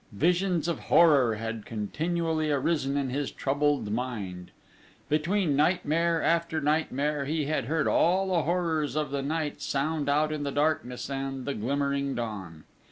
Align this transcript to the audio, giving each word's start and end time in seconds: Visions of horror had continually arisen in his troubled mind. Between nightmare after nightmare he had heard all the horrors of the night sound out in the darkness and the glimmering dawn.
Visions 0.13 0.67
of 0.67 0.79
horror 0.79 1.35
had 1.35 1.63
continually 1.63 2.49
arisen 2.49 2.97
in 2.97 3.11
his 3.11 3.29
troubled 3.29 3.91
mind. 3.91 4.49
Between 5.09 5.55
nightmare 5.55 6.23
after 6.23 6.59
nightmare 6.59 7.25
he 7.25 7.45
had 7.45 7.65
heard 7.65 7.87
all 7.87 8.29
the 8.29 8.41
horrors 8.41 8.95
of 8.95 9.11
the 9.11 9.21
night 9.21 9.61
sound 9.61 10.09
out 10.09 10.31
in 10.31 10.41
the 10.41 10.51
darkness 10.51 11.07
and 11.07 11.45
the 11.45 11.53
glimmering 11.53 12.15
dawn. 12.15 12.63